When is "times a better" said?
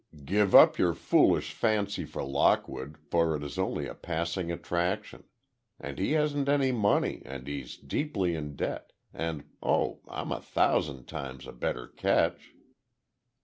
11.07-11.87